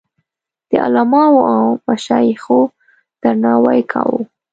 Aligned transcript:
د 0.69 0.71
علماوو 0.85 1.41
او 1.55 1.63
مشایخو 1.87 2.59
درناوی 3.21 3.81
کاوه. 3.91 4.21